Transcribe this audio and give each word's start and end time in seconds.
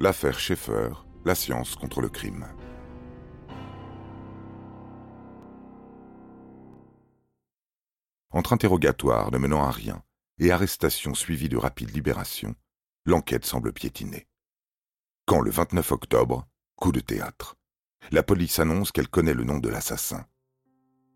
l'affaire 0.00 0.38
Schaeffer, 0.38 0.90
la 1.24 1.34
science 1.34 1.76
contre 1.76 2.00
le 2.00 2.08
crime. 2.08 2.46
Entre 8.30 8.52
interrogatoire 8.52 9.30
ne 9.30 9.38
menant 9.38 9.62
à 9.62 9.70
rien 9.70 10.02
et 10.38 10.50
arrestation 10.50 11.14
suivie 11.14 11.48
de 11.48 11.56
rapide 11.56 11.94
libération, 11.94 12.56
l'enquête 13.04 13.44
semble 13.44 13.72
piétiner. 13.72 14.26
Quand 15.26 15.40
le 15.40 15.52
29 15.52 15.92
octobre, 15.92 16.46
coup 16.74 16.90
de 16.90 17.00
théâtre, 17.00 17.54
la 18.10 18.24
police 18.24 18.58
annonce 18.58 18.90
qu'elle 18.90 19.08
connaît 19.08 19.34
le 19.34 19.44
nom 19.44 19.58
de 19.58 19.68
l'assassin. 19.68 20.26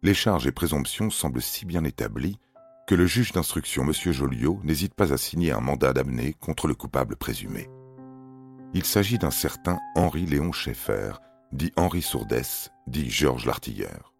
Les 0.02 0.14
charges 0.14 0.46
et 0.46 0.52
présomptions 0.52 1.10
semblent 1.10 1.42
si 1.42 1.66
bien 1.66 1.82
établies 1.82 2.38
que 2.86 2.94
le 2.94 3.06
juge 3.06 3.32
d'instruction 3.32 3.82
M. 3.82 3.92
Joliot 3.92 4.60
n'hésite 4.62 4.94
pas 4.94 5.12
à 5.12 5.18
signer 5.18 5.50
un 5.50 5.60
mandat 5.60 5.92
d'amener 5.92 6.32
contre 6.34 6.68
le 6.68 6.74
coupable 6.74 7.16
présumé. 7.16 7.68
Il 8.74 8.84
s'agit 8.84 9.18
d'un 9.18 9.30
certain 9.30 9.78
Henri 9.94 10.26
Léon 10.26 10.52
Schaeffer, 10.52 11.12
dit 11.52 11.72
Henri 11.76 12.02
Sourdès, 12.02 12.70
dit 12.86 13.10
Georges 13.10 13.46
Lartilleur. 13.46 14.12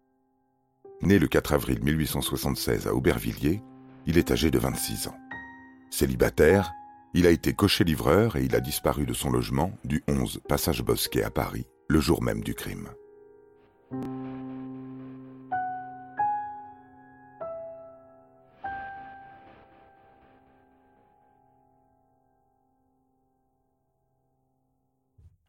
Né 1.01 1.19
le 1.19 1.27
4 1.27 1.53
avril 1.53 1.83
1876 1.83 2.87
à 2.87 2.93
Aubervilliers, 2.93 3.61
il 4.07 4.17
est 4.17 4.31
âgé 4.31 4.49
de 4.49 4.57
26 4.57 5.07
ans. 5.07 5.17
Célibataire, 5.91 6.73
il 7.13 7.27
a 7.27 7.31
été 7.31 7.53
cocher-livreur 7.53 8.35
et 8.35 8.43
il 8.43 8.55
a 8.55 8.59
disparu 8.59 9.05
de 9.05 9.13
son 9.13 9.29
logement 9.29 9.71
du 9.83 10.03
11 10.07 10.41
Passage 10.47 10.83
Bosquet 10.83 11.23
à 11.23 11.29
Paris, 11.29 11.67
le 11.87 11.99
jour 11.99 12.23
même 12.23 12.43
du 12.43 12.55
crime. 12.55 12.89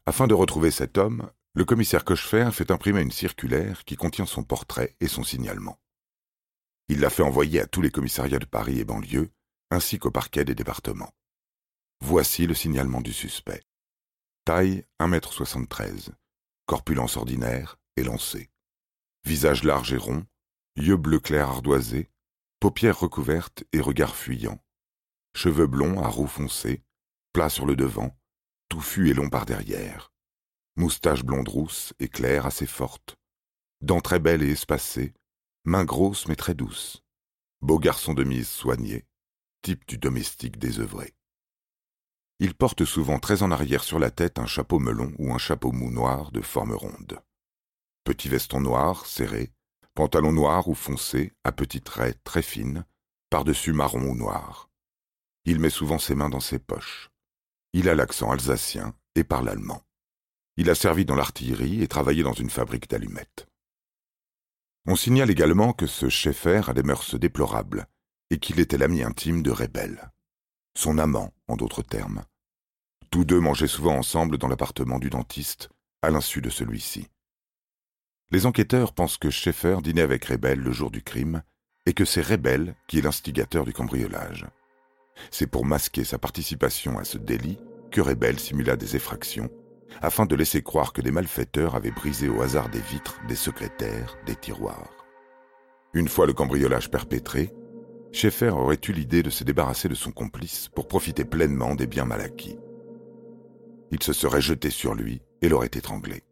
Afin 0.05 0.27
de 0.27 0.33
retrouver 0.33 0.71
cet 0.71 0.97
homme, 0.97 1.31
le 1.53 1.65
commissaire 1.65 2.05
Cochefer 2.05 2.49
fait 2.51 2.71
imprimer 2.71 3.01
une 3.01 3.11
circulaire 3.11 3.83
qui 3.85 3.95
contient 3.95 4.25
son 4.25 4.43
portrait 4.43 4.95
et 4.99 5.07
son 5.07 5.23
signalement. 5.23 5.79
Il 6.87 6.99
l'a 6.99 7.09
fait 7.09 7.23
envoyer 7.23 7.61
à 7.61 7.67
tous 7.67 7.81
les 7.81 7.91
commissariats 7.91 8.39
de 8.39 8.45
Paris 8.45 8.79
et 8.79 8.85
banlieue, 8.85 9.29
ainsi 9.69 9.99
qu'au 9.99 10.11
parquet 10.11 10.43
des 10.43 10.55
départements. 10.55 11.13
Voici 12.01 12.47
le 12.47 12.55
signalement 12.55 13.01
du 13.01 13.13
suspect. 13.13 13.61
Taille 14.43 14.83
1m73, 14.99 16.09
corpulence 16.65 17.15
ordinaire, 17.15 17.77
élancée. 17.95 18.49
Visage 19.23 19.63
large 19.63 19.93
et 19.93 19.97
rond, 19.97 20.25
yeux 20.77 20.97
bleu 20.97 21.19
clair 21.19 21.49
ardoisés, 21.49 22.09
paupières 22.59 22.99
recouvertes 22.99 23.63
et 23.71 23.81
regard 23.81 24.15
fuyant. 24.15 24.59
Cheveux 25.35 25.67
blonds 25.67 26.01
à 26.01 26.07
roux 26.07 26.27
foncé, 26.27 26.83
plats 27.33 27.49
sur 27.49 27.65
le 27.65 27.75
devant, 27.75 28.17
touffu 28.71 29.09
et 29.09 29.13
long 29.13 29.29
par 29.29 29.45
derrière. 29.45 30.13
Moustache 30.77 31.25
blonde 31.25 31.49
rousse 31.49 31.93
et 31.99 32.07
claire 32.07 32.45
assez 32.45 32.65
forte. 32.65 33.17
Dents 33.81 33.99
très 33.99 34.19
belles 34.19 34.43
et 34.43 34.51
espacées. 34.51 35.13
Mains 35.65 35.83
grosses 35.83 36.25
mais 36.29 36.37
très 36.37 36.53
douces. 36.53 37.03
Beau 37.59 37.79
garçon 37.79 38.13
de 38.13 38.23
mise 38.23 38.47
soigné. 38.47 39.05
Type 39.61 39.85
du 39.89 39.97
domestique 39.97 40.57
désœuvré. 40.57 41.13
Il 42.39 42.55
porte 42.55 42.85
souvent 42.85 43.19
très 43.19 43.43
en 43.43 43.51
arrière 43.51 43.83
sur 43.83 43.99
la 43.99 44.09
tête 44.09 44.39
un 44.39 44.47
chapeau 44.47 44.79
melon 44.79 45.11
ou 45.19 45.33
un 45.33 45.37
chapeau 45.37 45.73
mou 45.73 45.91
noir 45.91 46.31
de 46.31 46.39
forme 46.39 46.73
ronde. 46.73 47.19
Petit 48.05 48.29
veston 48.29 48.61
noir, 48.61 49.05
serré, 49.05 49.51
pantalon 49.95 50.31
noir 50.31 50.69
ou 50.69 50.75
foncé, 50.75 51.33
à 51.43 51.51
petites 51.51 51.89
raies 51.89 52.15
très 52.23 52.41
fines, 52.41 52.85
par-dessus 53.29 53.73
marron 53.73 54.05
ou 54.05 54.15
noir. 54.15 54.69
Il 55.43 55.59
met 55.59 55.69
souvent 55.69 55.99
ses 55.99 56.15
mains 56.15 56.29
dans 56.29 56.39
ses 56.39 56.57
poches. 56.57 57.10
Il 57.73 57.87
a 57.87 57.95
l'accent 57.95 58.31
alsacien 58.31 58.93
et 59.15 59.23
parle 59.23 59.49
allemand. 59.49 59.81
Il 60.57 60.69
a 60.69 60.75
servi 60.75 61.05
dans 61.05 61.15
l'artillerie 61.15 61.81
et 61.81 61.87
travaillé 61.87 62.23
dans 62.23 62.33
une 62.33 62.49
fabrique 62.49 62.89
d'allumettes. 62.89 63.47
On 64.85 64.95
signale 64.95 65.29
également 65.29 65.73
que 65.73 65.87
ce 65.87 66.09
Schaeffer 66.09 66.61
a 66.67 66.73
des 66.73 66.83
mœurs 66.83 67.15
déplorables 67.15 67.87
et 68.29 68.39
qu'il 68.39 68.59
était 68.59 68.77
l'ami 68.77 69.03
intime 69.03 69.43
de 69.43 69.51
Rebel, 69.51 70.11
son 70.75 70.97
amant, 70.97 71.33
en 71.47 71.55
d'autres 71.55 71.83
termes. 71.83 72.23
Tous 73.09 73.25
deux 73.25 73.39
mangeaient 73.39 73.67
souvent 73.67 73.95
ensemble 73.95 74.37
dans 74.37 74.47
l'appartement 74.47 74.99
du 74.99 75.09
dentiste, 75.09 75.69
à 76.01 76.09
l'insu 76.09 76.41
de 76.41 76.49
celui-ci. 76.49 77.07
Les 78.31 78.45
enquêteurs 78.45 78.93
pensent 78.93 79.17
que 79.17 79.29
Schaeffer 79.29 79.77
dînait 79.83 80.01
avec 80.01 80.25
Rebel 80.25 80.59
le 80.59 80.71
jour 80.71 80.89
du 80.89 81.03
crime 81.03 81.43
et 81.85 81.93
que 81.93 82.05
c'est 82.05 82.21
Rebel 82.21 82.75
qui 82.87 82.99
est 82.99 83.01
l'instigateur 83.01 83.65
du 83.65 83.73
cambriolage. 83.73 84.45
C'est 85.29 85.47
pour 85.47 85.65
masquer 85.65 86.03
sa 86.03 86.17
participation 86.17 86.97
à 86.97 87.03
ce 87.03 87.17
délit 87.17 87.59
que 87.91 88.01
Rebel 88.01 88.39
simula 88.39 88.75
des 88.75 88.95
effractions, 88.95 89.49
afin 90.01 90.25
de 90.25 90.35
laisser 90.35 90.61
croire 90.61 90.93
que 90.93 91.01
des 91.01 91.11
malfaiteurs 91.11 91.75
avaient 91.75 91.91
brisé 91.91 92.29
au 92.29 92.41
hasard 92.41 92.69
des 92.69 92.79
vitres, 92.79 93.19
des 93.27 93.35
secrétaires, 93.35 94.17
des 94.25 94.35
tiroirs. 94.35 94.89
Une 95.93 96.07
fois 96.07 96.25
le 96.25 96.33
cambriolage 96.33 96.89
perpétré, 96.89 97.53
Schaeffer 98.13 98.49
aurait 98.49 98.79
eu 98.87 98.91
l'idée 98.91 99.23
de 99.23 99.29
se 99.29 99.43
débarrasser 99.43 99.89
de 99.89 99.95
son 99.95 100.11
complice 100.11 100.69
pour 100.69 100.87
profiter 100.87 101.25
pleinement 101.25 101.75
des 101.75 101.87
biens 101.87 102.05
mal 102.05 102.21
acquis. 102.21 102.57
Il 103.91 104.01
se 104.01 104.13
serait 104.13 104.41
jeté 104.41 104.69
sur 104.69 104.95
lui 104.95 105.21
et 105.41 105.49
l'aurait 105.49 105.67
étranglé. 105.67 106.23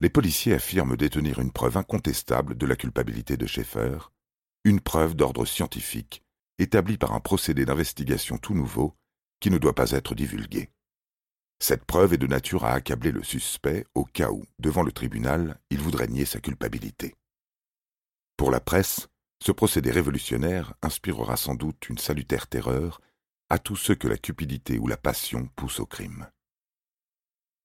Les 0.00 0.10
policiers 0.10 0.54
affirment 0.54 0.96
détenir 0.96 1.40
une 1.40 1.52
preuve 1.52 1.76
incontestable 1.76 2.56
de 2.56 2.66
la 2.66 2.76
culpabilité 2.76 3.36
de 3.36 3.46
Schaeffer, 3.46 3.98
une 4.64 4.80
preuve 4.80 5.14
d'ordre 5.14 5.44
scientifique, 5.44 6.22
établie 6.58 6.98
par 6.98 7.14
un 7.14 7.20
procédé 7.20 7.64
d'investigation 7.64 8.38
tout 8.38 8.54
nouveau 8.54 8.94
qui 9.40 9.50
ne 9.50 9.58
doit 9.58 9.74
pas 9.74 9.92
être 9.92 10.14
divulgué. 10.14 10.70
Cette 11.60 11.84
preuve 11.84 12.12
est 12.12 12.18
de 12.18 12.26
nature 12.26 12.64
à 12.64 12.72
accabler 12.72 13.10
le 13.10 13.24
suspect 13.24 13.84
au 13.94 14.04
cas 14.04 14.30
où, 14.30 14.44
devant 14.60 14.82
le 14.82 14.92
tribunal, 14.92 15.60
il 15.70 15.80
voudrait 15.80 16.06
nier 16.06 16.24
sa 16.24 16.40
culpabilité. 16.40 17.16
Pour 18.36 18.52
la 18.52 18.60
presse, 18.60 19.08
ce 19.42 19.50
procédé 19.50 19.90
révolutionnaire 19.90 20.74
inspirera 20.82 21.36
sans 21.36 21.54
doute 21.54 21.88
une 21.88 21.98
salutaire 21.98 22.46
terreur 22.46 23.00
à 23.50 23.58
tous 23.58 23.76
ceux 23.76 23.94
que 23.96 24.08
la 24.08 24.16
cupidité 24.16 24.78
ou 24.78 24.86
la 24.86 24.96
passion 24.96 25.48
poussent 25.56 25.80
au 25.80 25.86
crime. 25.86 26.28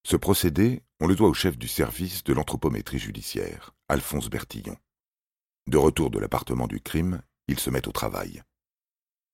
Ce 0.06 0.16
procédé, 0.16 0.84
on 1.04 1.08
le 1.08 1.16
doit 1.16 1.28
au 1.28 1.34
chef 1.34 1.58
du 1.58 1.68
service 1.68 2.24
de 2.24 2.32
l'anthropométrie 2.32 2.98
judiciaire, 2.98 3.76
Alphonse 3.90 4.30
Bertillon. 4.30 4.78
De 5.68 5.76
retour 5.76 6.10
de 6.10 6.18
l'appartement 6.18 6.66
du 6.66 6.80
crime, 6.80 7.22
il 7.50 7.60
se 7.60 7.70
met 7.70 7.86
au 7.90 7.92
travail. 7.92 8.42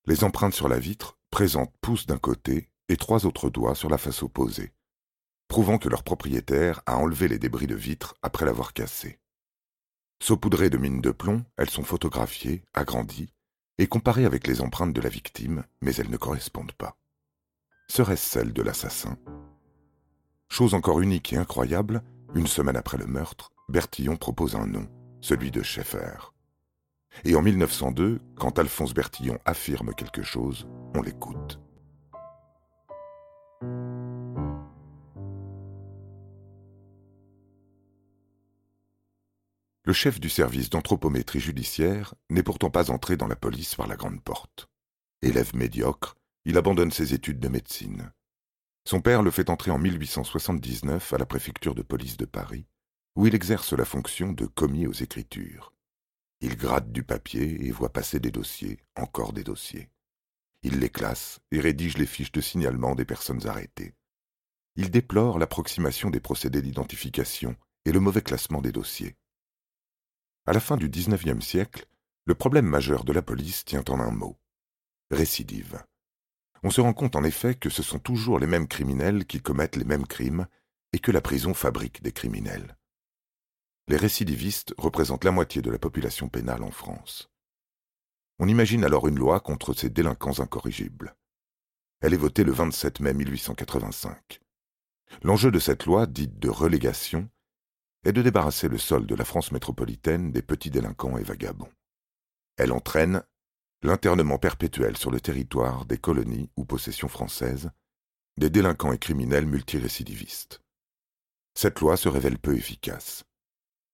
Les 0.07 0.23
empreintes 0.23 0.55
sur 0.55 0.67
la 0.67 0.79
vitre 0.79 1.19
présentent 1.29 1.75
pouce 1.79 2.07
d'un 2.07 2.17
côté 2.17 2.71
et 2.87 2.97
trois 2.97 3.27
autres 3.27 3.51
doigts 3.51 3.75
sur 3.75 3.87
la 3.87 3.99
face 3.99 4.23
opposée, 4.23 4.73
prouvant 5.47 5.77
que 5.77 5.89
leur 5.89 6.01
propriétaire 6.01 6.81
a 6.87 6.97
enlevé 6.97 7.27
les 7.27 7.37
débris 7.37 7.67
de 7.67 7.75
vitre 7.75 8.15
après 8.23 8.47
l'avoir 8.47 8.73
cassé. 8.73 9.19
Saupoudrées 10.23 10.71
de 10.71 10.77
mines 10.79 11.01
de 11.01 11.11
plomb, 11.11 11.45
elles 11.55 11.69
sont 11.69 11.83
photographiées, 11.83 12.63
agrandies 12.73 13.31
et 13.77 13.85
comparées 13.85 14.25
avec 14.25 14.47
les 14.47 14.61
empreintes 14.61 14.93
de 14.93 15.01
la 15.01 15.09
victime, 15.09 15.63
mais 15.81 15.93
elles 15.93 16.09
ne 16.09 16.17
correspondent 16.17 16.71
pas. 16.71 16.97
Serait-ce 17.89 18.27
celle 18.27 18.53
de 18.53 18.63
l'assassin? 18.63 19.19
Chose 20.49 20.73
encore 20.73 20.99
unique 20.99 21.31
et 21.31 21.37
incroyable, 21.37 22.01
une 22.33 22.47
semaine 22.47 22.75
après 22.75 22.97
le 22.97 23.05
meurtre, 23.05 23.51
Bertillon 23.69 24.17
propose 24.17 24.55
un 24.55 24.65
nom, 24.65 24.87
celui 25.21 25.51
de 25.51 25.61
Schaeffer. 25.61 26.33
Et 27.23 27.35
en 27.35 27.41
1902, 27.41 28.19
quand 28.35 28.59
Alphonse 28.59 28.93
Bertillon 28.93 29.39
affirme 29.45 29.93
quelque 29.93 30.23
chose, 30.23 30.67
on 30.95 31.01
l'écoute. 31.01 31.59
Le 39.85 39.93
chef 39.93 40.19
du 40.19 40.29
service 40.29 40.69
d'anthropométrie 40.69 41.39
judiciaire 41.39 42.13
n'est 42.29 42.43
pourtant 42.43 42.69
pas 42.69 42.91
entré 42.91 43.17
dans 43.17 43.27
la 43.27 43.35
police 43.35 43.75
par 43.75 43.87
la 43.87 43.95
grande 43.95 44.21
porte. 44.21 44.67
Élève 45.21 45.55
médiocre, 45.55 46.15
il 46.45 46.57
abandonne 46.57 46.91
ses 46.91 47.13
études 47.13 47.39
de 47.39 47.47
médecine. 47.47 48.11
Son 48.85 49.01
père 49.01 49.21
le 49.21 49.31
fait 49.31 49.49
entrer 49.49 49.71
en 49.71 49.77
1879 49.77 51.13
à 51.13 51.17
la 51.17 51.25
préfecture 51.25 51.75
de 51.75 51.81
police 51.81 52.17
de 52.17 52.25
Paris, 52.25 52.65
où 53.15 53.27
il 53.27 53.35
exerce 53.35 53.73
la 53.73 53.85
fonction 53.85 54.31
de 54.31 54.45
commis 54.45 54.87
aux 54.87 54.93
écritures. 54.93 55.73
Il 56.41 56.55
gratte 56.55 56.91
du 56.91 57.03
papier 57.03 57.65
et 57.65 57.71
voit 57.71 57.91
passer 57.91 58.19
des 58.19 58.31
dossiers, 58.31 58.79
encore 58.95 59.33
des 59.33 59.43
dossiers. 59.43 59.89
Il 60.63 60.79
les 60.79 60.89
classe 60.89 61.39
et 61.51 61.59
rédige 61.59 61.97
les 61.97 62.05
fiches 62.05 62.31
de 62.31 62.41
signalement 62.41 62.95
des 62.95 63.05
personnes 63.05 63.47
arrêtées. 63.47 63.95
Il 64.75 64.89
déplore 64.89 65.39
l'approximation 65.39 66.09
des 66.09 66.19
procédés 66.19 66.61
d'identification 66.61 67.55
et 67.85 67.91
le 67.91 67.99
mauvais 67.99 68.21
classement 68.21 68.61
des 68.61 68.71
dossiers. 68.71 69.15
À 70.45 70.53
la 70.53 70.59
fin 70.59 70.77
du 70.77 70.89
XIXe 70.89 71.45
siècle, 71.45 71.85
le 72.25 72.35
problème 72.35 72.65
majeur 72.65 73.03
de 73.03 73.13
la 73.13 73.21
police 73.21 73.65
tient 73.65 73.83
en 73.89 73.99
un 73.99 74.11
mot 74.11 74.39
récidive 75.11 75.83
on 76.63 76.71
se 76.71 76.81
rend 76.81 76.93
compte 76.93 77.15
en 77.15 77.23
effet 77.23 77.55
que 77.55 77.69
ce 77.69 77.83
sont 77.83 77.99
toujours 77.99 78.39
les 78.39 78.47
mêmes 78.47 78.67
criminels 78.67 79.25
qui 79.25 79.41
commettent 79.41 79.75
les 79.75 79.85
mêmes 79.85 80.07
crimes 80.07 80.47
et 80.93 80.99
que 80.99 81.11
la 81.11 81.21
prison 81.21 81.53
fabrique 81.53 82.01
des 82.01 82.11
criminels. 82.11 82.75
les 83.87 83.97
récidivistes 83.97 84.75
représentent 84.77 85.23
la 85.23 85.31
moitié 85.31 85.63
de 85.63 85.71
la 85.71 85.79
population 85.79 86.29
pénale 86.29 86.63
en 86.63 86.69
France. 86.69 87.31
On 88.37 88.47
imagine 88.47 88.83
alors 88.83 89.07
une 89.07 89.17
loi 89.17 89.39
contre 89.39 89.73
ces 89.73 89.89
délinquants 89.89 90.39
incorrigibles. 90.39 91.15
Elle 92.01 92.13
est 92.13 92.17
votée 92.17 92.43
le 92.43 92.51
27 92.51 92.99
mai 92.99 93.13
1885. 93.13 94.39
L'enjeu 95.23 95.51
de 95.51 95.59
cette 95.59 95.85
loi, 95.85 96.05
dite 96.05 96.37
de 96.39 96.49
relégation, 96.49 97.29
est 98.05 98.13
de 98.13 98.21
débarrasser 98.21 98.69
le 98.69 98.77
sol 98.77 99.05
de 99.05 99.15
la 99.15 99.25
France 99.25 99.51
métropolitaine 99.51 100.31
des 100.31 100.41
petits 100.41 100.69
délinquants 100.69 101.17
et 101.17 101.23
vagabonds. 101.23 101.71
Elle 102.57 102.71
entraîne 102.71 103.23
l'internement 103.81 104.37
perpétuel 104.37 104.97
sur 104.97 105.11
le 105.11 105.21
territoire 105.21 105.85
des 105.85 105.97
colonies 105.97 106.49
ou 106.57 106.65
possessions 106.65 107.07
françaises 107.07 107.71
des 108.37 108.49
délinquants 108.49 108.93
et 108.93 108.97
criminels 108.97 109.45
multirécidivistes. 109.45 110.61
Cette 111.55 111.79
loi 111.79 111.97
se 111.97 112.07
révèle 112.07 112.39
peu 112.39 112.55
efficace. 112.55 113.25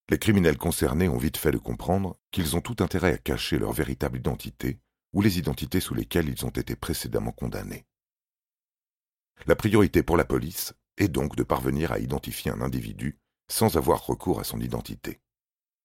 Les 0.09 0.19
criminels 0.19 0.57
concernés 0.57 1.09
ont 1.09 1.17
vite 1.17 1.37
fait 1.37 1.51
de 1.51 1.57
comprendre 1.57 2.15
qu'ils 2.29 2.55
ont 2.55 2.61
tout 2.61 2.75
intérêt 2.83 3.13
à 3.13 3.17
cacher 3.17 3.57
leur 3.57 3.73
véritable 3.73 4.19
identité 4.19 4.79
ou 5.13 5.21
les 5.21 5.39
identités 5.39 5.79
sous 5.79 5.95
lesquelles 5.95 6.29
ils 6.29 6.45
ont 6.45 6.49
été 6.49 6.75
précédemment 6.75 7.31
condamnés. 7.31 7.85
La 9.47 9.55
priorité 9.55 10.03
pour 10.03 10.17
la 10.17 10.25
police 10.25 10.73
est 10.97 11.07
donc 11.07 11.35
de 11.35 11.43
parvenir 11.43 11.91
à 11.91 11.99
identifier 11.99 12.51
un 12.51 12.61
individu 12.61 13.19
sans 13.47 13.77
avoir 13.77 14.05
recours 14.05 14.39
à 14.39 14.43
son 14.43 14.59
identité. 14.59 15.21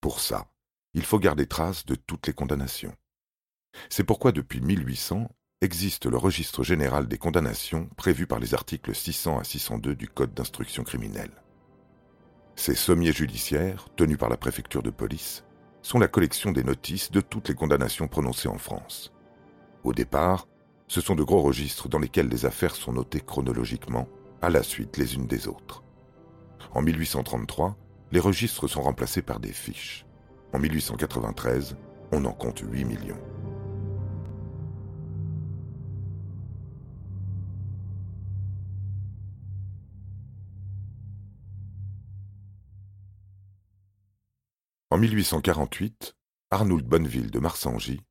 Pour 0.00 0.20
ça, 0.20 0.50
il 0.92 1.04
faut 1.04 1.18
garder 1.18 1.46
trace 1.46 1.86
de 1.86 1.94
toutes 1.94 2.26
les 2.26 2.32
condamnations. 2.32 2.94
C'est 3.88 4.04
pourquoi 4.04 4.32
depuis 4.32 4.60
1800 4.60 5.28
existe 5.60 6.06
le 6.06 6.16
registre 6.16 6.62
général 6.62 7.06
des 7.06 7.18
condamnations 7.18 7.88
prévu 7.96 8.26
par 8.26 8.38
les 8.38 8.54
articles 8.54 8.94
600 8.94 9.38
à 9.38 9.44
602 9.44 9.94
du 9.94 10.08
Code 10.08 10.32
d'instruction 10.32 10.84
criminelle. 10.84 11.42
Ces 12.56 12.74
sommiers 12.74 13.12
judiciaires, 13.12 13.88
tenus 13.96 14.18
par 14.18 14.28
la 14.28 14.36
préfecture 14.36 14.82
de 14.82 14.90
police, 14.90 15.44
sont 15.82 15.98
la 15.98 16.08
collection 16.08 16.52
des 16.52 16.64
notices 16.64 17.10
de 17.10 17.20
toutes 17.20 17.48
les 17.48 17.54
condamnations 17.54 18.08
prononcées 18.08 18.48
en 18.48 18.58
France. 18.58 19.12
Au 19.84 19.92
départ, 19.92 20.46
ce 20.88 21.00
sont 21.00 21.14
de 21.14 21.22
gros 21.22 21.42
registres 21.42 21.88
dans 21.88 21.98
lesquels 21.98 22.28
les 22.28 22.44
affaires 22.46 22.74
sont 22.74 22.92
notées 22.92 23.20
chronologiquement, 23.20 24.08
à 24.42 24.50
la 24.50 24.62
suite 24.62 24.96
les 24.96 25.14
unes 25.14 25.26
des 25.26 25.48
autres. 25.48 25.84
En 26.72 26.82
1833, 26.82 27.76
les 28.12 28.20
registres 28.20 28.68
sont 28.68 28.82
remplacés 28.82 29.22
par 29.22 29.40
des 29.40 29.52
fiches. 29.52 30.04
En 30.52 30.58
1893, 30.58 31.76
on 32.12 32.24
en 32.24 32.32
compte 32.32 32.60
8 32.60 32.84
millions. 32.84 33.39
1848, 45.00 46.14
Arnould 46.50 46.84
Bonneville 46.84 47.30
de 47.30 47.38
Marsangy, 47.38 48.02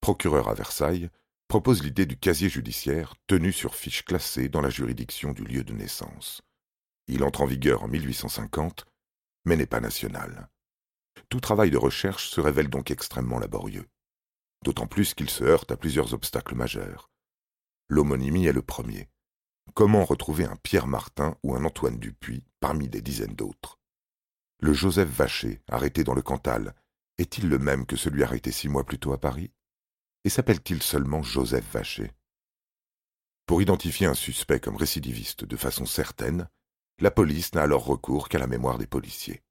procureur 0.00 0.48
à 0.48 0.54
Versailles, 0.54 1.10
propose 1.48 1.82
l'idée 1.82 2.06
du 2.06 2.16
casier 2.16 2.48
judiciaire 2.48 3.14
tenu 3.26 3.52
sur 3.52 3.74
fiche 3.74 4.04
classée 4.04 4.48
dans 4.48 4.60
la 4.60 4.70
juridiction 4.70 5.32
du 5.32 5.42
lieu 5.42 5.64
de 5.64 5.72
naissance. 5.72 6.42
Il 7.08 7.24
entre 7.24 7.40
en 7.40 7.46
vigueur 7.46 7.82
en 7.82 7.88
1850, 7.88 8.86
mais 9.46 9.56
n'est 9.56 9.66
pas 9.66 9.80
national. 9.80 10.48
Tout 11.28 11.40
travail 11.40 11.72
de 11.72 11.76
recherche 11.76 12.28
se 12.28 12.40
révèle 12.40 12.68
donc 12.68 12.92
extrêmement 12.92 13.40
laborieux, 13.40 13.88
d'autant 14.64 14.86
plus 14.86 15.14
qu'il 15.14 15.30
se 15.30 15.42
heurte 15.42 15.72
à 15.72 15.76
plusieurs 15.76 16.14
obstacles 16.14 16.54
majeurs. 16.54 17.10
L'homonymie 17.88 18.46
est 18.46 18.52
le 18.52 18.62
premier. 18.62 19.08
Comment 19.74 20.04
retrouver 20.04 20.44
un 20.44 20.56
Pierre 20.56 20.86
Martin 20.86 21.36
ou 21.42 21.56
un 21.56 21.64
Antoine 21.64 21.98
Dupuis 21.98 22.44
parmi 22.60 22.88
des 22.88 23.02
dizaines 23.02 23.34
d'autres? 23.34 23.77
Le 24.60 24.72
Joseph 24.72 25.08
Vacher, 25.08 25.62
arrêté 25.68 26.02
dans 26.02 26.14
le 26.14 26.22
Cantal, 26.22 26.74
est-il 27.16 27.48
le 27.48 27.58
même 27.58 27.86
que 27.86 27.96
celui 27.96 28.24
arrêté 28.24 28.50
six 28.50 28.68
mois 28.68 28.84
plus 28.84 28.98
tôt 28.98 29.12
à 29.12 29.18
Paris? 29.18 29.52
Et 30.24 30.30
s'appelle-t-il 30.30 30.82
seulement 30.82 31.22
Joseph 31.22 31.64
Vacher? 31.72 32.12
Pour 33.46 33.62
identifier 33.62 34.06
un 34.06 34.14
suspect 34.14 34.60
comme 34.60 34.76
récidiviste 34.76 35.44
de 35.44 35.56
façon 35.56 35.86
certaine, 35.86 36.48
la 36.98 37.10
police 37.10 37.54
n'a 37.54 37.62
alors 37.62 37.84
recours 37.84 38.28
qu'à 38.28 38.38
la 38.38 38.48
mémoire 38.48 38.78
des 38.78 38.88
policiers. 38.88 39.42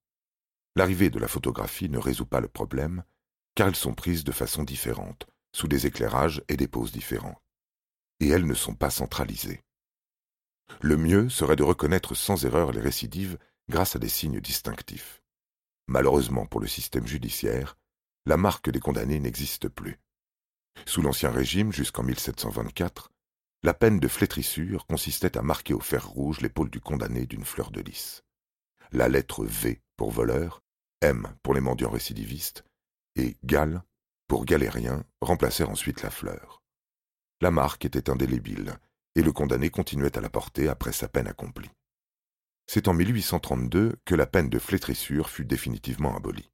L'arrivée 0.76 1.10
de 1.10 1.20
la 1.20 1.30
photographie 1.30 1.90
ne 1.90 1.98
résout 1.98 2.26
pas 2.26 2.42
le 2.42 2.50
problème, 2.50 3.04
car 3.56 3.70
elles 3.70 3.76
sont 3.76 3.96
prises 3.96 4.26
de 4.26 4.34
façon 4.34 4.64
différente, 4.64 5.26
sous 5.54 5.68
des 5.68 5.88
éclairages 5.88 6.44
et 6.50 6.58
des 6.58 6.68
poses 6.68 6.92
différents. 6.92 7.42
Et 8.20 8.28
elles 8.28 8.46
ne 8.46 8.54
sont 8.54 8.76
pas 8.76 8.90
centralisées. 8.90 9.64
Le 10.82 10.98
mieux 10.98 11.30
serait 11.30 11.56
de 11.56 11.64
reconnaître 11.64 12.14
sans 12.14 12.46
erreur 12.46 12.74
les 12.74 12.82
récidives 12.82 13.38
grâce 13.70 13.96
à 13.96 14.00
des 14.00 14.10
signes 14.10 14.40
distinctifs. 14.40 15.22
Malheureusement 15.88 16.46
pour 16.46 16.60
le 16.60 16.68
système 16.68 17.08
judiciaire, 17.08 17.78
la 18.26 18.38
marque 18.38 18.70
des 18.70 18.80
condamnés 18.80 19.20
n'existe 19.20 19.70
plus. 19.70 19.98
Sous 20.86 21.02
l'Ancien 21.02 21.32
Régime, 21.32 21.72
jusqu'en 21.72 22.04
1724, 22.04 23.12
la 23.64 23.74
peine 23.74 24.00
de 24.00 24.08
flétrissure 24.08 24.86
consistait 24.86 25.38
à 25.38 25.42
marquer 25.42 25.74
au 25.74 25.80
fer 25.80 26.08
rouge 26.08 26.42
l'épaule 26.42 26.70
du 26.70 26.80
condamné 26.80 27.26
d'une 27.26 27.46
fleur 27.46 27.72
de 27.72 27.82
lys. 27.82 28.24
La 28.92 29.10
lettre 29.10 29.44
V 29.46 29.82
pour 29.96 30.12
voleur, 30.12 30.62
M 31.02 31.28
pour 31.42 31.54
les 31.54 31.62
mendiants 31.62 31.90
récidivistes, 31.90 32.64
et 33.16 33.38
Gal 33.44 33.84
pour 34.28 34.46
galérien 34.46 35.04
remplacèrent 35.22 35.70
ensuite 35.70 36.04
la 36.04 36.10
fleur. 36.10 36.62
La 37.42 37.52
marque 37.52 37.86
était 37.86 38.10
indélébile, 38.10 38.78
et 39.16 39.22
le 39.22 39.32
condamné 39.32 39.70
continuait 39.70 40.18
à 40.18 40.22
la 40.22 40.30
porter 40.30 40.68
après 40.70 40.92
sa 40.92 41.08
peine 41.08 41.28
accomplie. 41.28 41.70
C'est 42.68 42.90
en 42.90 42.94
1832 42.94 43.96
que 44.04 44.16
la 44.16 44.26
peine 44.26 44.50
de 44.50 44.60
flétrissure 44.60 45.30
fut 45.30 45.46
définitivement 45.46 46.16
abolie. 46.16 46.52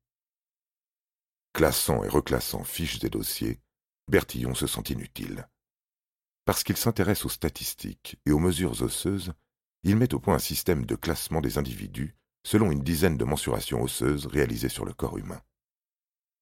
Classant 1.54 2.04
et 2.04 2.10
reclassant 2.10 2.63
fiches 2.63 3.04
et 3.04 3.10
dossiers, 3.10 3.60
Bertillon 4.07 4.54
se 4.54 4.68
sent 4.68 4.83
inutile. 4.89 5.48
Parce 6.45 6.63
qu'il 6.63 6.77
s'intéresse 6.77 7.25
aux 7.25 7.30
statistiques 7.30 8.18
et 8.25 8.31
aux 8.31 8.39
mesures 8.39 8.81
osseuses, 8.81 9.33
il 9.83 9.95
met 9.95 10.13
au 10.13 10.19
point 10.19 10.36
un 10.36 10.39
système 10.39 10.86
de 10.86 10.95
classement 10.95 11.42
des 11.42 11.57
individus 11.57 12.15
selon 12.45 12.71
une 12.71 12.83
dizaine 12.83 13.18
de 13.18 13.25
mensurations 13.25 13.81
osseuses 13.81 14.27
réalisées 14.27 14.69
sur 14.69 14.86
le 14.86 14.94
corps 14.94 15.18
humain. 15.18 15.42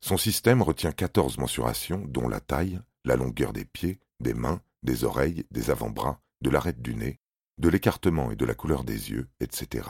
Son 0.03 0.17
système 0.17 0.61
retient 0.61 0.91
quatorze 0.91 1.37
mensurations 1.37 2.03
dont 2.07 2.27
la 2.27 2.39
taille, 2.39 2.81
la 3.05 3.15
longueur 3.15 3.53
des 3.53 3.65
pieds, 3.65 3.99
des 4.19 4.33
mains, 4.33 4.61
des 4.83 5.03
oreilles, 5.03 5.45
des 5.51 5.69
avant-bras, 5.69 6.19
de 6.41 6.49
l'arête 6.49 6.81
du 6.81 6.95
nez, 6.95 7.19
de 7.61 7.69
l'écartement 7.69 8.31
et 8.31 8.35
de 8.35 8.45
la 8.45 8.55
couleur 8.55 8.83
des 8.83 9.11
yeux, 9.11 9.29
etc., 9.39 9.87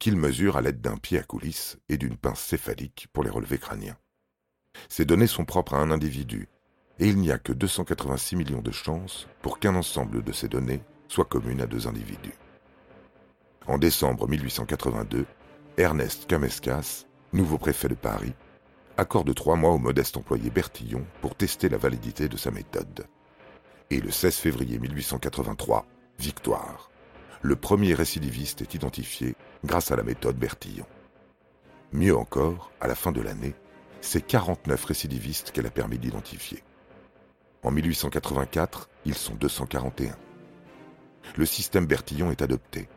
qu'il 0.00 0.16
mesure 0.16 0.56
à 0.56 0.60
l'aide 0.60 0.80
d'un 0.80 0.96
pied 0.96 1.18
à 1.18 1.22
coulisse 1.22 1.78
et 1.88 1.96
d'une 1.96 2.16
pince 2.16 2.40
céphalique 2.40 3.06
pour 3.12 3.22
les 3.22 3.30
relevés 3.30 3.58
crâniens. 3.58 3.96
Ces 4.88 5.04
données 5.04 5.28
sont 5.28 5.44
propres 5.44 5.74
à 5.74 5.78
un 5.78 5.92
individu, 5.92 6.48
et 6.98 7.08
il 7.08 7.16
n'y 7.18 7.30
a 7.30 7.38
que 7.38 7.52
286 7.52 8.36
millions 8.36 8.62
de 8.62 8.72
chances 8.72 9.28
pour 9.42 9.60
qu'un 9.60 9.76
ensemble 9.76 10.24
de 10.24 10.32
ces 10.32 10.48
données 10.48 10.82
soit 11.06 11.24
commune 11.24 11.60
à 11.60 11.66
deux 11.66 11.86
individus. 11.86 12.34
En 13.68 13.78
décembre 13.78 14.28
1882, 14.28 15.24
Ernest 15.76 16.26
Camescas, 16.26 17.06
nouveau 17.32 17.58
préfet 17.58 17.88
de 17.88 17.94
Paris, 17.94 18.34
accorde 18.96 19.32
trois 19.34 19.54
mois 19.54 19.70
au 19.70 19.78
modeste 19.78 20.16
employé 20.16 20.50
Bertillon 20.50 21.06
pour 21.20 21.36
tester 21.36 21.68
la 21.68 21.78
validité 21.78 22.28
de 22.28 22.36
sa 22.36 22.50
méthode. 22.50 23.06
Et 23.90 24.00
le 24.00 24.10
16 24.10 24.34
février 24.36 24.78
1883, 24.80 25.86
victoire. 26.18 26.87
Le 27.42 27.54
premier 27.54 27.94
récidiviste 27.94 28.62
est 28.62 28.74
identifié 28.74 29.34
grâce 29.64 29.92
à 29.92 29.96
la 29.96 30.02
méthode 30.02 30.36
Bertillon. 30.36 30.86
Mieux 31.92 32.16
encore, 32.16 32.70
à 32.80 32.88
la 32.88 32.94
fin 32.94 33.12
de 33.12 33.20
l'année, 33.20 33.54
c'est 34.00 34.20
49 34.20 34.84
récidivistes 34.84 35.52
qu'elle 35.52 35.66
a 35.66 35.70
permis 35.70 35.98
d'identifier. 35.98 36.62
En 37.62 37.70
1884, 37.70 38.88
ils 39.04 39.14
sont 39.14 39.34
241. 39.34 40.16
Le 41.36 41.46
système 41.46 41.86
Bertillon 41.86 42.30
est 42.30 42.42
adopté. 42.42 42.88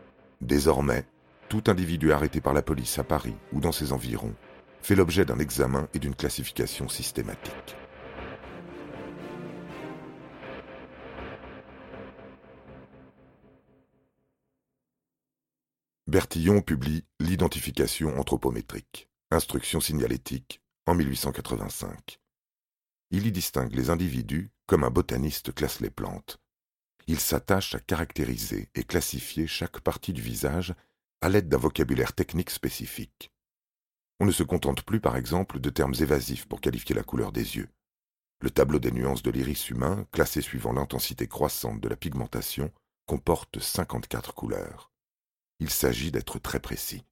Désormais, 0.42 1.06
tout 1.50 1.64
individu 1.68 2.12
arrêté 2.12 2.42
par 2.42 2.54
la 2.54 2.62
police 2.62 2.98
à 2.98 3.04
Paris 3.04 3.36
ou 3.54 3.60
dans 3.60 3.72
ses 3.72 3.92
environs 3.92 4.34
fait 4.82 4.96
l'objet 4.96 5.26
d'un 5.26 5.40
examen 5.40 5.88
et 5.94 6.00
d'une 6.00 6.16
classification 6.16 6.90
systématique. 6.90 7.76
Bertillon 16.12 16.62
publie 16.62 17.06
L'identification 17.22 18.20
anthropométrique, 18.20 19.08
instruction 19.32 19.80
signalétique, 19.80 20.62
en 20.86 20.94
1885. 20.94 22.20
Il 23.12 23.28
y 23.28 23.32
distingue 23.32 23.74
les 23.74 23.90
individus 23.90 24.52
comme 24.66 24.84
un 24.84 24.90
botaniste 24.90 25.54
classe 25.54 25.80
les 25.80 25.90
plantes. 25.90 26.42
Il 27.08 27.18
s'attache 27.18 27.76
à 27.76 27.80
caractériser 27.80 28.68
et 28.76 28.84
classifier 28.84 29.48
chaque 29.48 29.80
partie 29.80 30.12
du 30.12 30.22
visage 30.22 30.76
à 31.22 31.30
l'aide 31.30 31.48
d'un 31.48 31.56
vocabulaire 31.56 32.12
technique 32.12 32.50
spécifique. 32.50 33.32
On 34.20 34.26
ne 34.26 34.34
se 34.34 34.44
contente 34.44 34.82
plus, 34.82 35.00
par 35.00 35.16
exemple, 35.16 35.62
de 35.62 35.70
termes 35.70 35.96
évasifs 35.98 36.46
pour 36.46 36.60
qualifier 36.60 36.94
la 36.94 37.04
couleur 37.04 37.32
des 37.32 37.56
yeux. 37.56 37.70
Le 38.42 38.50
tableau 38.50 38.80
des 38.80 38.92
nuances 38.92 39.24
de 39.24 39.32
l'iris 39.32 39.70
humain, 39.70 40.06
classé 40.12 40.42
suivant 40.42 40.74
l'intensité 40.74 41.28
croissante 41.28 41.80
de 41.80 41.88
la 41.88 41.96
pigmentation, 41.96 42.70
comporte 43.06 43.62
54 43.62 44.34
couleurs 44.34 44.91
il 45.62 45.70
s'agit 45.70 46.12
d'être 46.12 46.40
très 46.40 46.60
précis. 46.60 47.06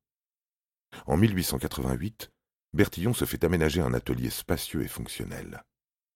En 1.05 1.17
1888, 1.17 2.31
Bertillon 2.73 3.13
se 3.13 3.25
fait 3.25 3.43
aménager 3.43 3.79
un 3.79 3.93
atelier 3.93 4.31
spacieux 4.31 4.81
et 4.83 4.87
fonctionnel. 4.87 5.63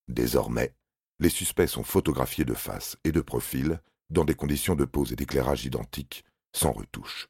Désormais, 0.07 0.73
les 1.19 1.29
suspects 1.29 1.67
sont 1.67 1.83
photographiés 1.83 2.43
de 2.43 2.55
face 2.55 2.97
et 3.03 3.11
de 3.11 3.21
profil 3.21 3.79
dans 4.09 4.25
des 4.25 4.33
conditions 4.33 4.75
de 4.75 4.83
pose 4.83 5.13
et 5.13 5.15
d'éclairage 5.15 5.65
identiques, 5.65 6.25
sans 6.53 6.71
retouche. 6.71 7.29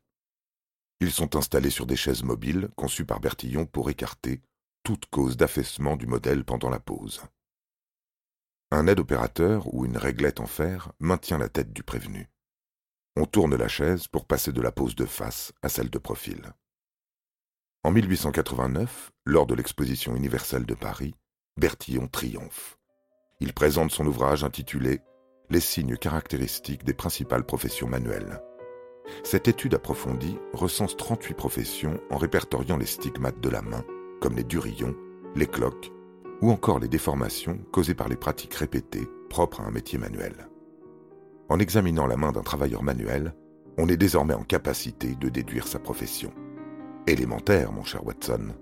Ils 1.01 1.12
sont 1.12 1.36
installés 1.36 1.69
sur 1.69 1.86
des 1.86 1.98
chaises 1.98 2.24
mobiles 2.24 2.69
conçues 2.77 3.05
par 3.05 3.19
Bertillon 3.19 3.65
pour 3.65 3.89
écarter 3.89 4.41
toute 4.83 5.07
cause 5.07 5.36
d'affaissement 5.36 5.98
du 5.98 6.07
modèle 6.07 6.45
pendant 6.45 6.69
la 6.69 6.79
pose. 6.79 7.22
Un 8.72 8.88
aide-opérateur 8.88 9.74
ou 9.74 9.86
une 9.86 9.98
réglette 9.98 10.39
en 10.39 10.48
fer 10.48 10.93
maintient 11.00 11.38
la 11.38 11.50
tête 11.50 11.74
du 11.74 11.83
prévenu. 11.83 12.29
On 13.15 13.25
tourne 13.25 13.55
la 13.55 13.67
chaise 13.67 14.08
pour 14.08 14.25
passer 14.25 14.51
de 14.51 14.62
la 14.62 14.72
pose 14.72 14.96
de 14.96 15.05
face 15.05 15.53
à 15.62 15.70
celle 15.70 15.91
de 15.91 16.00
profil. 16.00 16.41
En 17.84 17.91
1889, 17.91 19.12
lors 19.25 19.46
de 19.46 19.53
l'exposition 19.53 20.15
universelle 20.15 20.65
de 20.65 20.74
Paris, 20.74 21.13
Bertillon 21.58 22.08
triomphe. 22.08 22.79
Il 23.39 23.53
présente 23.53 23.91
son 23.91 24.08
ouvrage 24.08 24.43
intitulé 24.43 25.01
Les 25.51 25.60
signes 25.60 25.96
caractéristiques 25.96 26.86
des 26.86 26.96
principales 26.96 27.46
professions 27.46 27.88
manuelles. 27.88 28.41
Cette 29.24 29.48
étude 29.48 29.75
approfondie 29.75 30.39
recense 30.53 30.98
38 30.98 31.36
professions 31.36 32.00
en 32.10 32.17
répertoriant 32.17 32.77
les 32.77 32.88
stigmates 32.88 33.41
de 33.41 33.50
la 33.50 33.62
main, 33.62 33.84
comme 34.22 34.36
les 34.36 34.43
durillons, 34.43 34.96
les 35.36 35.48
cloques 35.48 35.91
ou 36.41 36.50
encore 36.50 36.79
les 36.79 36.88
déformations 36.88 37.60
causées 37.72 37.93
par 37.93 38.10
les 38.10 38.17
pratiques 38.17 38.55
répétées 38.55 39.08
propres 39.29 39.62
à 39.62 39.65
un 39.65 39.72
métier 39.72 40.00
manuel. 40.00 40.50
En 41.53 41.60
examinant 41.60 42.07
la 42.07 42.17
main 42.17 42.31
d'un 42.31 42.41
travailleur 42.41 42.81
manuel, 42.81 43.36
on 43.77 43.88
est 43.88 43.95
désormais 43.95 44.33
en 44.33 44.41
capacité 44.41 45.13
de 45.13 45.29
déduire 45.29 45.67
sa 45.67 45.77
profession. 45.77 46.33
Élémentaire, 47.05 47.72
mon 47.72 47.83
cher 47.83 48.03
Watson. 48.03 48.55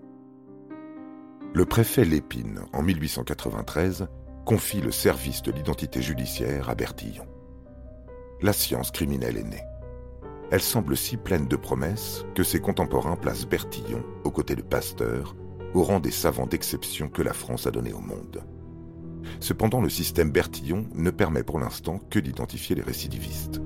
Le 1.53 1.63
préfet 1.63 2.03
Lépine, 2.03 2.59
en 2.73 2.81
1893, 2.81 4.07
confie 4.45 4.81
le 4.81 4.91
service 4.91 5.41
de 5.41 5.53
l'identité 5.53 6.01
judiciaire 6.01 6.69
à 6.69 6.75
Bertillon. 6.75 7.25
La 8.41 8.51
science 8.51 8.91
criminelle 8.91 9.37
est 9.37 9.49
née. 9.49 9.63
Elle 10.51 10.59
semble 10.59 10.97
si 10.97 11.15
pleine 11.15 11.47
de 11.47 11.55
promesses 11.55 12.25
que 12.35 12.43
ses 12.43 12.59
contemporains 12.59 13.15
placent 13.15 13.47
Bertillon, 13.47 14.03
aux 14.25 14.31
côtés 14.31 14.57
de 14.57 14.63
Pasteur, 14.63 15.37
au 15.73 15.83
rang 15.83 16.01
des 16.01 16.11
savants 16.11 16.45
d'exception 16.45 17.07
que 17.07 17.21
la 17.21 17.31
France 17.31 17.67
a 17.67 17.71
donné 17.71 17.93
au 17.93 18.01
monde. 18.01 18.43
Cependant, 19.39 19.81
le 19.81 19.89
système 19.89 20.31
Bertillon 20.31 20.85
ne 20.95 21.11
permet 21.11 21.43
pour 21.43 21.59
l'instant 21.59 21.99
que 22.09 22.19
d'identifier 22.19 22.75
les 22.75 22.81
récidivistes. 22.81 23.61